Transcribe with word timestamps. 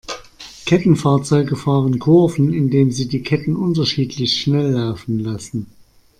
Kettenfahrzeuge 0.65 1.55
fahren 1.55 1.99
Kurven, 1.99 2.51
indem 2.55 2.89
sie 2.89 3.07
die 3.07 3.21
Ketten 3.21 3.55
unterschiedlich 3.55 4.41
schnell 4.41 4.71
laufen 4.71 5.19
lassen. 5.19 5.67